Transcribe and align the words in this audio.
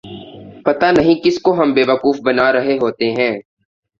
پتہ 0.65 0.85
نہیں 0.97 1.15
کس 1.23 1.39
کو 1.41 1.51
ہم 1.61 1.73
بے 1.73 1.83
وقوف 1.87 2.17
بنا 2.25 2.51
رہے 2.53 2.75
ہوتے 2.81 3.11
ہیں۔ 3.11 3.33